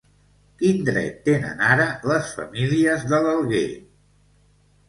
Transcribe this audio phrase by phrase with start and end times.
[0.61, 3.65] Quin dret tenen ara les famílies de l'Alguer?